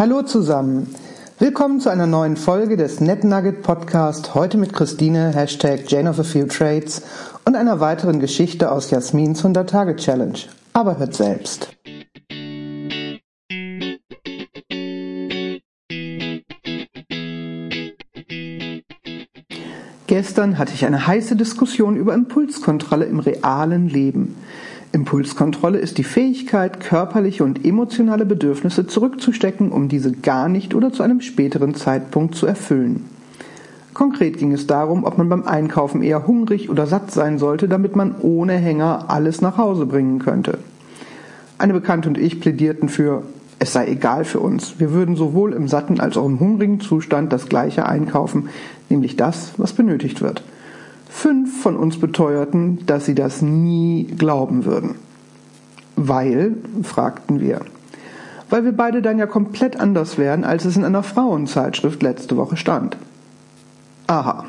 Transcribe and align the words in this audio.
Hallo 0.00 0.22
zusammen. 0.22 0.86
Willkommen 1.38 1.78
zu 1.78 1.90
einer 1.90 2.06
neuen 2.06 2.38
Folge 2.38 2.78
des 2.78 3.02
NetNugget 3.02 3.60
Podcast. 3.60 4.34
Heute 4.34 4.56
mit 4.56 4.72
Christine, 4.72 5.34
Hashtag 5.34 5.80
Jane 5.88 6.08
of 6.08 6.18
a 6.18 6.22
Few 6.22 6.46
Trades 6.46 7.02
und 7.44 7.54
einer 7.54 7.80
weiteren 7.80 8.18
Geschichte 8.18 8.72
aus 8.72 8.90
Jasmins 8.90 9.44
100-Tage-Challenge. 9.44 10.38
Aber 10.72 10.96
hört 10.96 11.12
selbst. 11.12 11.76
Gestern 20.06 20.56
hatte 20.56 20.72
ich 20.72 20.86
eine 20.86 21.06
heiße 21.06 21.36
Diskussion 21.36 21.96
über 21.96 22.14
Impulskontrolle 22.14 23.04
im 23.04 23.18
realen 23.18 23.86
Leben. 23.90 24.36
Impulskontrolle 24.92 25.78
ist 25.78 25.98
die 25.98 26.04
Fähigkeit, 26.04 26.80
körperliche 26.80 27.44
und 27.44 27.64
emotionale 27.64 28.26
Bedürfnisse 28.26 28.86
zurückzustecken, 28.86 29.70
um 29.70 29.88
diese 29.88 30.12
gar 30.12 30.48
nicht 30.48 30.74
oder 30.74 30.92
zu 30.92 31.02
einem 31.02 31.20
späteren 31.20 31.74
Zeitpunkt 31.74 32.34
zu 32.34 32.46
erfüllen. 32.46 33.04
Konkret 33.94 34.38
ging 34.38 34.52
es 34.52 34.66
darum, 34.66 35.04
ob 35.04 35.18
man 35.18 35.28
beim 35.28 35.44
Einkaufen 35.44 36.02
eher 36.02 36.26
hungrig 36.26 36.70
oder 36.70 36.86
satt 36.86 37.10
sein 37.10 37.38
sollte, 37.38 37.68
damit 37.68 37.94
man 37.94 38.16
ohne 38.20 38.54
Hänger 38.54 39.04
alles 39.08 39.40
nach 39.40 39.58
Hause 39.58 39.86
bringen 39.86 40.18
könnte. 40.18 40.58
Eine 41.58 41.74
Bekannte 41.74 42.08
und 42.08 42.18
ich 42.18 42.40
plädierten 42.40 42.88
für 42.88 43.22
es 43.62 43.74
sei 43.74 43.88
egal 43.88 44.24
für 44.24 44.40
uns. 44.40 44.80
Wir 44.80 44.90
würden 44.90 45.16
sowohl 45.16 45.52
im 45.52 45.68
satten 45.68 46.00
als 46.00 46.16
auch 46.16 46.24
im 46.24 46.40
hungrigen 46.40 46.80
Zustand 46.80 47.30
das 47.30 47.46
gleiche 47.46 47.86
einkaufen, 47.86 48.48
nämlich 48.88 49.16
das, 49.16 49.52
was 49.58 49.74
benötigt 49.74 50.22
wird. 50.22 50.42
Fünf 51.10 51.60
von 51.62 51.76
uns 51.76 51.98
beteuerten, 51.98 52.86
dass 52.86 53.04
sie 53.04 53.14
das 53.14 53.42
nie 53.42 54.04
glauben 54.04 54.64
würden. 54.64 54.94
Weil, 55.96 56.54
fragten 56.82 57.40
wir. 57.40 57.60
Weil 58.48 58.64
wir 58.64 58.72
beide 58.72 59.02
dann 59.02 59.18
ja 59.18 59.26
komplett 59.26 59.78
anders 59.78 60.16
wären, 60.16 60.44
als 60.44 60.64
es 60.64 60.76
in 60.76 60.84
einer 60.84 61.02
Frauenzeitschrift 61.02 62.02
letzte 62.02 62.36
Woche 62.36 62.56
stand. 62.56 62.96
Aha. 64.06 64.44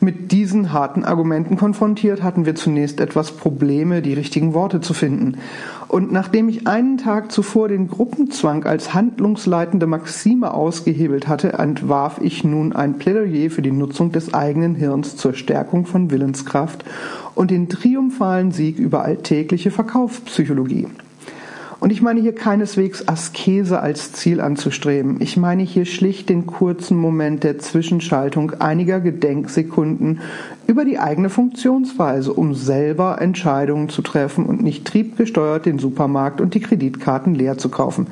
Mit 0.00 0.30
diesen 0.30 0.72
harten 0.72 1.04
Argumenten 1.04 1.56
konfrontiert 1.56 2.22
hatten 2.22 2.46
wir 2.46 2.54
zunächst 2.54 3.00
etwas 3.00 3.32
Probleme, 3.32 4.00
die 4.00 4.14
richtigen 4.14 4.54
Worte 4.54 4.80
zu 4.80 4.94
finden. 4.94 5.38
Und 5.88 6.12
nachdem 6.12 6.48
ich 6.48 6.68
einen 6.68 6.98
Tag 6.98 7.32
zuvor 7.32 7.66
den 7.66 7.88
Gruppenzwang 7.88 8.64
als 8.64 8.94
handlungsleitende 8.94 9.88
Maxime 9.88 10.54
ausgehebelt 10.54 11.26
hatte, 11.26 11.54
entwarf 11.54 12.20
ich 12.22 12.44
nun 12.44 12.74
ein 12.74 12.98
Plädoyer 12.98 13.50
für 13.50 13.62
die 13.62 13.72
Nutzung 13.72 14.12
des 14.12 14.34
eigenen 14.34 14.76
Hirns 14.76 15.16
zur 15.16 15.34
Stärkung 15.34 15.84
von 15.84 16.12
Willenskraft 16.12 16.84
und 17.34 17.50
den 17.50 17.68
triumphalen 17.68 18.52
Sieg 18.52 18.78
über 18.78 19.02
alltägliche 19.02 19.72
Verkaufspsychologie. 19.72 20.86
Und 21.80 21.90
ich 21.92 22.02
meine 22.02 22.20
hier 22.20 22.34
keineswegs 22.34 23.06
Askese 23.06 23.80
als 23.80 24.12
Ziel 24.12 24.40
anzustreben. 24.40 25.20
Ich 25.20 25.36
meine 25.36 25.62
hier 25.62 25.84
schlicht 25.84 26.28
den 26.28 26.46
kurzen 26.46 26.98
Moment 26.98 27.44
der 27.44 27.60
Zwischenschaltung 27.60 28.54
einiger 28.58 28.98
Gedenksekunden 28.98 30.20
über 30.66 30.84
die 30.84 30.98
eigene 30.98 31.30
Funktionsweise, 31.30 32.32
um 32.32 32.54
selber 32.54 33.20
Entscheidungen 33.20 33.90
zu 33.90 34.02
treffen 34.02 34.46
und 34.46 34.60
nicht 34.60 34.86
triebgesteuert 34.86 35.66
den 35.66 35.78
Supermarkt 35.78 36.40
und 36.40 36.54
die 36.54 36.60
Kreditkarten 36.60 37.36
leer 37.36 37.58
zu 37.58 37.68
kaufen. 37.68 38.08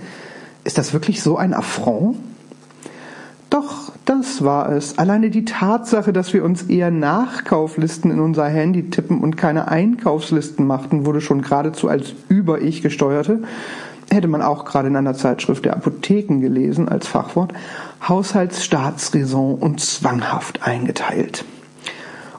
Ist 0.63 0.79
das 0.79 0.93
wirklich 0.93 1.21
so 1.21 1.37
ein 1.37 1.53
Affront? 1.53 2.17
Doch, 3.51 3.86
das 4.07 4.45
war 4.45 4.71
es. 4.71 4.99
Alleine 4.99 5.31
die 5.31 5.45
Tatsache, 5.45 6.13
dass 6.13 6.33
wir 6.33 6.45
uns 6.45 6.63
eher 6.63 6.91
Nachkauflisten 6.91 8.11
in 8.11 8.21
unser 8.21 8.47
Handy 8.47 8.89
tippen 8.89 9.21
und 9.21 9.37
keine 9.37 9.69
Einkaufslisten 9.69 10.67
machten, 10.67 11.05
wurde 11.05 11.21
schon 11.21 11.43
geradezu 11.43 11.89
als 11.89 12.15
über-Ich 12.29 12.83
gesteuerte. 12.83 13.43
Hätte 14.11 14.29
man 14.29 14.43
auch 14.43 14.65
gerade 14.65 14.89
in 14.89 14.97
einer 14.97 15.15
Zeitschrift 15.15 15.65
der 15.65 15.75
Apotheken 15.75 16.41
gelesen 16.41 16.89
als 16.89 17.09
Fachwort. 17.09 17.53
Haushaltsstaatsräson 18.09 19.57
und 19.57 19.81
zwanghaft 19.81 20.63
eingeteilt. 20.63 21.45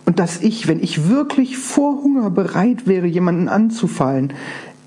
Und 0.06 0.20
dass 0.20 0.42
ich, 0.42 0.70
wenn 0.70 0.82
ich 0.82 1.10
wirklich 1.10 1.58
vor 1.58 2.02
Hunger 2.02 2.30
bereit 2.30 2.88
wäre, 2.88 3.08
jemanden 3.08 3.50
anzufallen, 3.50 4.32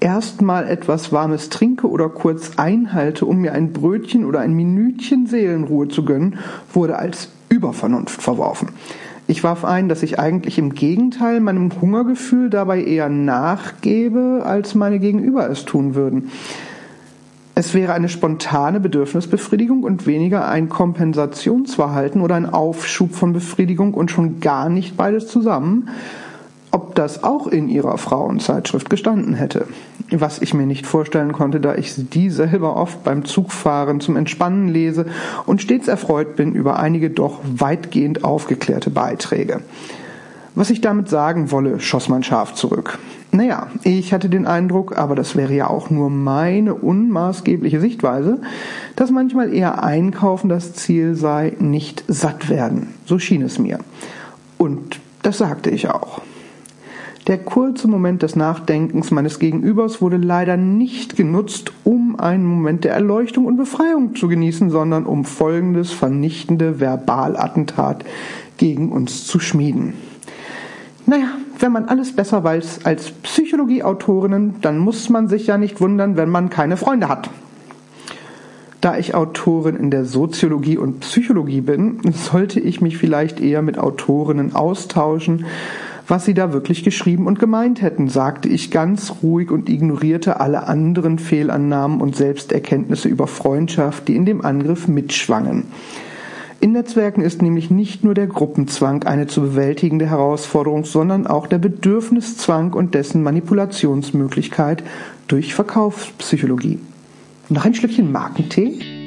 erstmal 0.01 0.67
etwas 0.67 1.13
Warmes 1.13 1.51
trinke 1.51 1.89
oder 1.89 2.09
kurz 2.09 2.53
einhalte, 2.57 3.27
um 3.27 3.39
mir 3.39 3.53
ein 3.53 3.73
Brötchen 3.73 4.25
oder 4.25 4.41
ein 4.41 4.55
Minütchen 4.55 5.27
Seelenruhe 5.27 5.89
zu 5.89 6.05
gönnen, 6.05 6.39
wurde 6.73 6.99
als 6.99 7.29
Übervernunft 7.49 8.21
verworfen. 8.21 8.71
Ich 9.27 9.45
warf 9.45 9.65
ein, 9.65 9.89
dass 9.89 10.03
ich 10.03 10.19
eigentlich 10.19 10.59
im 10.59 10.75
Gegenteil 10.75 11.39
meinem 11.39 11.71
Hungergefühl 11.81 12.51
dabei 12.51 12.83
eher 12.83 13.09
nachgebe, 13.09 14.43
als 14.45 14.75
meine 14.75 14.99
Gegenüber 14.99 15.49
es 15.49 15.65
tun 15.65 15.95
würden. 15.95 16.31
Es 17.55 17.75
wäre 17.75 17.93
eine 17.93 18.09
spontane 18.09 18.81
Bedürfnisbefriedigung 18.81 19.85
und 19.85 20.07
weniger 20.07 20.49
ein 20.49 20.69
Kompensationsverhalten 20.69 22.23
oder 22.23 22.35
ein 22.35 22.47
Aufschub 22.47 23.15
von 23.15 23.33
Befriedigung 23.33 23.95
und 23.95 24.11
schon 24.11 24.41
gar 24.41 24.69
nicht 24.69 24.97
beides 24.97 25.29
zusammen, 25.29 25.91
ob 26.71 26.95
das 26.95 27.23
auch 27.23 27.47
in 27.47 27.69
ihrer 27.69 27.99
Frauenzeitschrift 27.99 28.89
gestanden 28.91 29.35
hätte. 29.35 29.67
Was 30.13 30.43
ich 30.43 30.55
mir 30.55 30.67
nicht 30.67 30.87
vorstellen 30.87 31.33
konnte, 31.33 31.61
da 31.61 31.77
ich 31.77 31.93
die 31.97 32.31
selber 32.31 32.77
oft 32.77 33.05
beim 33.05 33.25
Zugfahren 33.25 34.01
zum 34.01 34.17
Entspannen 34.17 34.69
lese 34.69 35.07
und 35.47 35.63
stets 35.63 35.89
erfreut 35.89 36.37
bin 36.37 36.53
über 36.53 36.79
einige 36.79 37.11
doch 37.11 37.39
weitgehend 37.45 38.25
aufgeklärte 38.25 38.91
Beiträge. 38.91 39.61
Was 40.55 40.71
ich 40.71 40.81
damit 40.81 41.09
sagen 41.09 41.53
wolle, 41.53 41.79
schoss 41.79 42.09
mein 42.09 42.25
Schaf 42.25 42.55
zurück. 42.55 42.99
Naja, 43.33 43.69
ich 43.85 44.13
hatte 44.13 44.29
den 44.29 44.47
Eindruck, 44.47 44.99
aber 44.99 45.15
das 45.15 45.37
wäre 45.37 45.55
ja 45.55 45.69
auch 45.69 45.91
nur 45.91 46.11
meine 46.11 46.75
unmaßgebliche 46.75 47.81
Sichtweise, 47.81 48.41
dass 48.97 49.13
manchmal 49.13 49.55
eher 49.55 49.85
Einkaufen 49.85 50.49
das 50.49 50.73
Ziel 50.75 51.15
sei, 51.15 51.53
nicht 51.61 52.03
satt 52.09 52.49
werden. 52.49 52.95
So 53.07 53.21
schien 53.21 53.43
es 53.43 53.61
mir. 53.61 53.79
Und 54.59 54.99
das 55.23 55.39
sagte 55.39 55.71
ich 55.71 55.89
auch. 55.89 56.23
Der 57.27 57.39
kurze 57.39 57.87
Moment 57.87 58.23
des 58.23 58.35
Nachdenkens 58.35 59.11
meines 59.11 59.39
Gegenübers 59.39 60.01
wurde 60.01 60.17
leider 60.17 60.57
nicht 60.57 61.17
genutzt, 61.17 61.73
um 61.85 62.19
einen 62.19 62.47
Moment 62.47 62.85
der 62.85 62.95
Erleuchtung 62.95 63.45
und 63.45 63.57
Befreiung 63.57 64.17
zu 64.17 64.27
genießen, 64.27 64.71
sondern 64.71 65.05
um 65.05 65.25
folgendes 65.25 65.93
vernichtende 65.93 66.81
Verbalattentat 66.81 68.05
gegen 68.57 68.91
uns 68.91 69.27
zu 69.27 69.39
schmieden. 69.39 69.93
Naja, 71.05 71.29
wenn 71.59 71.73
man 71.73 71.87
alles 71.87 72.17
besser 72.17 72.43
weiß 72.43 72.85
als 72.85 73.11
Psychologieautorinnen, 73.11 74.57
dann 74.63 74.79
muss 74.79 75.11
man 75.11 75.29
sich 75.29 75.47
ja 75.47 75.59
nicht 75.59 75.81
wundern, 75.81 76.17
wenn 76.17 76.31
man 76.31 76.49
keine 76.49 76.79
Freunde 76.79 77.09
hat. 77.09 77.29
Da 78.81 78.97
ich 78.97 79.15
Autorin 79.15 79.77
in 79.77 79.91
der 79.91 80.07
Soziologie 80.07 80.79
und 80.79 81.01
Psychologie 81.01 81.61
bin, 81.61 82.01
sollte 82.13 82.61
ich 82.61 82.81
mich 82.81 82.97
vielleicht 82.97 83.41
eher 83.41 83.61
mit 83.61 83.79
Autorinnen 83.79 84.55
austauschen, 84.55 85.45
was 86.11 86.25
sie 86.25 86.35
da 86.35 86.53
wirklich 86.53 86.83
geschrieben 86.83 87.27
und 87.27 87.39
gemeint 87.39 87.81
hätten, 87.83 88.09
sagte 88.09 88.49
ich 88.49 88.71
ganz 88.71 89.15
ruhig 89.23 89.51
und 89.51 89.69
ignorierte 89.69 90.41
alle 90.41 90.67
anderen 90.67 91.19
Fehlannahmen 91.19 92.01
und 92.01 92.17
Selbsterkenntnisse 92.17 93.09
über 93.09 93.27
Freundschaft, 93.27 94.09
die 94.09 94.17
in 94.17 94.25
dem 94.25 94.45
Angriff 94.45 94.89
mitschwangen. 94.89 95.67
In 96.61 96.73
Netzwerken 96.73 97.23
ist 97.23 97.41
nämlich 97.41 97.71
nicht 97.71 98.05
nur 98.05 98.13
der 98.13 98.27
Gruppenzwang 98.27 99.05
eine 99.05 99.29
zu 99.29 99.41
bewältigende 99.41 100.11
Herausforderung, 100.11 100.85
sondern 100.85 101.27
auch 101.27 101.47
der 101.47 101.59
Bedürfniszwang 101.59 102.75
und 102.75 102.95
dessen 102.95 103.23
Manipulationsmöglichkeit 103.23 104.83
durch 105.27 105.55
Verkaufspsychologie. 105.55 106.79
Noch 107.49 107.65
ein 107.65 107.75
Schlückchen 107.75 108.13
Markentee? 108.13 109.00